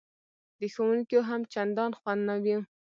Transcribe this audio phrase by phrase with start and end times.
[0.59, 2.45] د ښوونکیو هم چندان خوند نه و.